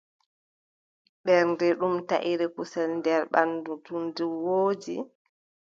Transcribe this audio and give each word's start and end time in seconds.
Ɓernde, 1.25 1.65
ɗum 1.79 1.95
taʼre 2.09 2.45
kusel 2.55 2.89
nder 2.97 3.21
ɓanndu, 3.33 3.71
to 3.85 3.93
nde 4.05 4.23
woodi, 4.43 4.95